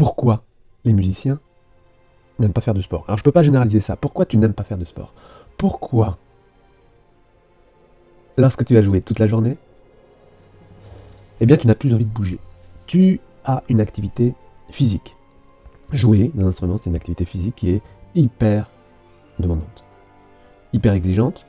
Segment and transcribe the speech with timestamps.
[0.00, 0.44] pourquoi
[0.86, 1.40] les musiciens
[2.38, 3.04] n'aiment pas faire de sport?
[3.06, 3.96] Alors je peux pas généraliser ça.
[3.96, 5.12] Pourquoi tu n'aimes pas faire de sport?
[5.58, 6.16] Pourquoi
[8.38, 9.58] lorsque tu vas jouer toute la journée,
[11.42, 12.38] eh bien tu n'as plus envie de bouger?
[12.86, 14.34] Tu as une activité
[14.70, 15.16] physique.
[15.92, 17.82] Jouer d'un instrument, c'est une activité physique qui est
[18.14, 18.70] hyper
[19.38, 19.84] demandante,
[20.72, 21.44] hyper exigeante.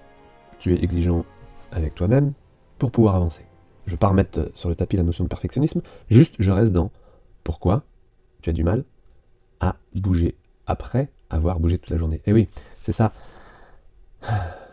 [0.59, 1.23] Tu es exigeant
[1.71, 2.33] avec toi-même
[2.79, 3.45] pour pouvoir avancer.
[3.85, 6.73] Je ne vais pas remettre sur le tapis la notion de perfectionnisme, juste je reste
[6.73, 6.91] dans
[7.45, 7.83] pourquoi
[8.41, 8.83] tu as du mal
[9.59, 10.35] à bouger
[10.67, 12.17] après avoir bougé toute la journée.
[12.17, 12.49] Et eh oui,
[12.83, 13.13] c'est ça.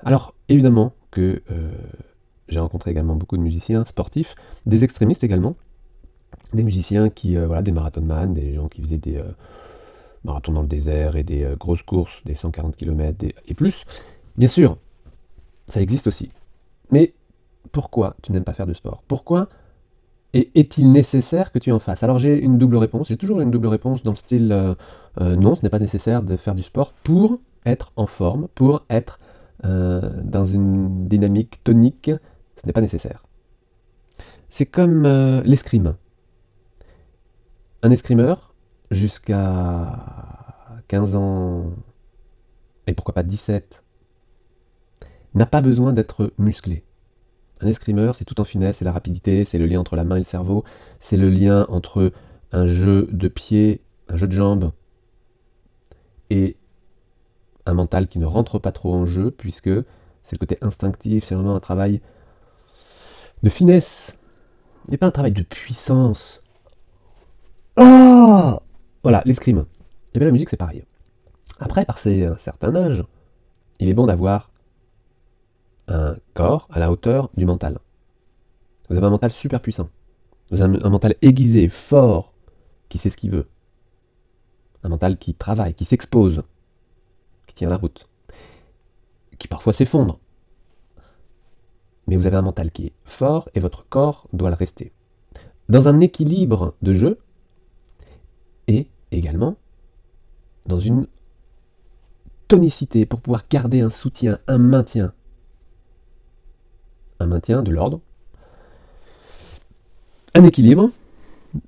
[0.04, 1.70] Alors, évidemment que euh,
[2.48, 4.34] j'ai rencontré également beaucoup de musiciens sportifs,
[4.66, 5.56] des extrémistes également,
[6.52, 9.24] des musiciens qui, euh, voilà, des marathonman, des gens qui faisaient des euh,
[10.24, 13.84] marathons dans le désert et des grosses courses, des 140 km et plus.
[14.36, 14.77] Bien sûr,
[15.66, 16.30] ça existe aussi.
[16.91, 17.14] Mais
[17.72, 19.02] pourquoi tu n'aimes pas faire de sport?
[19.06, 19.48] Pourquoi
[20.34, 22.02] et est-il nécessaire que tu en fasses?
[22.02, 24.74] Alors j'ai une double réponse, j'ai toujours une double réponse dans le style euh,
[25.20, 28.84] euh, non, ce n'est pas nécessaire de faire du sport pour être en forme, pour
[28.91, 29.19] être
[29.64, 32.11] euh, dans une dynamique tonique,
[32.56, 33.25] ce n'est pas nécessaire.
[34.48, 35.02] C'est comme
[35.44, 35.97] l'escrime.
[37.83, 38.55] Un escrimeur,
[38.91, 39.92] jusqu'à
[40.89, 41.70] 15 ans,
[42.86, 43.84] et pourquoi pas 17,
[45.34, 46.84] n'a pas besoin d'être musclé.
[47.61, 50.17] Un escrimeur, c'est tout en finesse, c'est la rapidité, c'est le lien entre la main
[50.17, 50.64] et le cerveau,
[51.01, 52.12] c'est le lien entre
[52.53, 54.73] un jeu de pied, un jeu de jambes,
[56.31, 56.56] et
[57.67, 59.70] un mental qui ne rentre pas trop en jeu, puisque
[60.23, 62.01] c'est le côté instinctif, c'est vraiment un travail
[63.42, 64.19] de finesse,
[64.89, 66.42] mais pas un travail de puissance.
[67.77, 68.59] Oh
[69.03, 69.64] Voilà, l'escrime.
[70.14, 70.84] Et bien la musique, c'est pareil.
[71.61, 73.05] Après, par un certain âge,
[73.81, 74.51] il est bon d'avoir
[75.89, 77.78] un corps à la hauteur du mental.
[78.89, 79.89] Vous avez un mental super puissant.
[80.50, 82.33] Vous avez un mental aiguisé, fort,
[82.89, 83.47] qui sait ce qu'il veut.
[84.83, 86.42] Un mental qui travaille, qui s'expose,
[87.47, 88.08] qui tient la route,
[89.39, 90.19] qui parfois s'effondre.
[92.07, 94.92] Mais vous avez un mental qui est fort et votre corps doit le rester.
[95.68, 97.18] Dans un équilibre de jeu
[98.68, 99.57] et également
[100.64, 101.07] dans une
[102.46, 105.12] tonicité pour pouvoir garder un soutien, un maintien
[107.20, 108.01] un maintien de l'ordre,
[110.34, 110.90] un équilibre,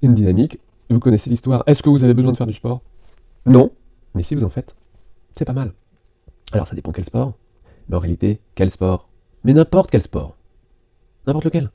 [0.02, 0.58] une dynamique.
[0.90, 1.62] Vous connaissez l'histoire.
[1.66, 2.82] Est-ce que vous avez besoin de faire du sport?
[3.46, 3.70] Non.
[4.14, 4.74] Mais si vous en faites,
[5.36, 5.72] c'est pas mal.
[6.52, 7.34] Alors ça dépend quel sport.
[7.88, 9.08] Mais en réalité, quel sport?
[9.44, 10.36] Mais n'importe quel sport.
[11.26, 11.70] N'importe lequel.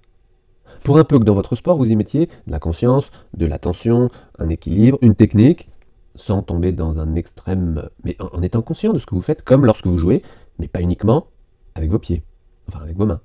[0.84, 4.10] Pour un peu que dans votre sport, vous y mettiez de la conscience, de l'attention,
[4.38, 5.70] un équilibre, une technique,
[6.16, 9.66] sans tomber dans un extrême, mais en étant conscient de ce que vous faites, comme
[9.66, 10.22] lorsque vous jouez,
[10.60, 11.28] mais pas uniquement
[11.74, 12.24] avec vos pieds,
[12.68, 13.22] enfin avec vos mains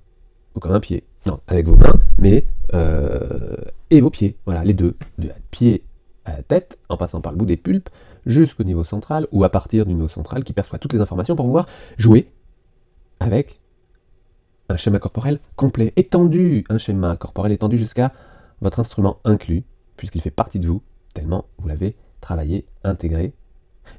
[0.54, 1.04] ou comme un pied.
[1.26, 3.56] Non, avec vos mains, mais euh,
[3.90, 4.36] et vos pieds.
[4.46, 4.96] Voilà, les deux.
[5.18, 5.84] De pied
[6.24, 7.90] à la tête, en passant par le bout des pulpes,
[8.26, 11.46] jusqu'au niveau central, ou à partir du niveau central qui perçoit toutes les informations pour
[11.46, 11.66] pouvoir
[11.98, 12.28] jouer
[13.18, 13.60] avec
[14.68, 18.12] un schéma corporel complet, étendu, un schéma corporel étendu jusqu'à
[18.60, 19.64] votre instrument inclus,
[19.96, 20.82] puisqu'il fait partie de vous,
[21.12, 23.32] tellement vous l'avez travaillé, intégré,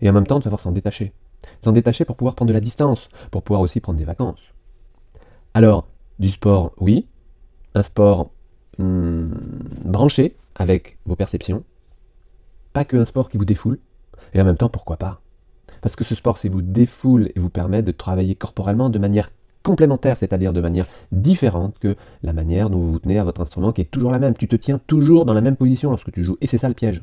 [0.02, 1.14] et en même temps de savoir s'en détacher.
[1.64, 4.42] S'en détacher pour pouvoir prendre de la distance, pour pouvoir aussi prendre des vacances.
[5.54, 5.88] Alors,
[6.22, 7.08] du sport, oui.
[7.74, 8.30] Un sport
[8.78, 9.34] hmm,
[9.84, 11.64] branché avec vos perceptions.
[12.74, 13.80] Pas que un sport qui vous défoule.
[14.34, 15.20] Et en même temps, pourquoi pas?
[15.82, 19.32] Parce que ce sport, c'est vous défoule et vous permet de travailler corporellement de manière
[19.64, 23.72] complémentaire, c'est-à-dire de manière différente que la manière dont vous vous tenez à votre instrument
[23.72, 24.36] qui est toujours la même.
[24.36, 26.38] Tu te tiens toujours dans la même position lorsque tu joues.
[26.40, 27.02] Et c'est ça le piège.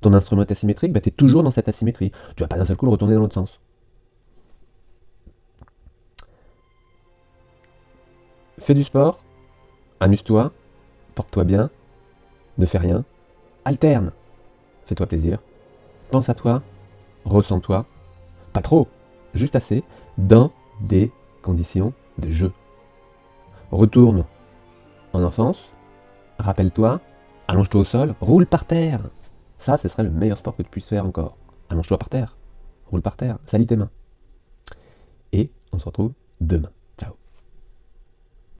[0.00, 2.10] Ton instrument est asymétrique, bah, tu es toujours dans cette asymétrie.
[2.36, 3.60] Tu vas pas d'un seul coup le retourner dans l'autre sens.
[8.58, 9.20] Fais du sport,
[10.00, 10.52] amuse-toi,
[11.14, 11.70] porte-toi bien,
[12.58, 13.04] ne fais rien,
[13.64, 14.12] alterne,
[14.86, 15.38] fais-toi plaisir,
[16.10, 16.62] pense à toi,
[17.24, 17.84] ressens-toi,
[18.52, 18.88] pas trop,
[19.34, 19.84] juste assez,
[20.16, 21.12] dans des
[21.42, 22.52] conditions de jeu.
[23.70, 24.24] Retourne
[25.12, 25.68] en enfance,
[26.38, 27.00] rappelle-toi,
[27.48, 29.02] allonge-toi au sol, roule par terre.
[29.58, 31.36] Ça, ce serait le meilleur sport que tu puisses faire encore.
[31.68, 32.36] Allonge-toi par terre,
[32.90, 33.90] roule par terre, salis tes mains.
[35.32, 36.70] Et on se retrouve demain.